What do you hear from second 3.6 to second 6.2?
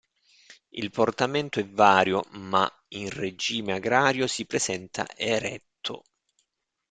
agrario si presenta eretto.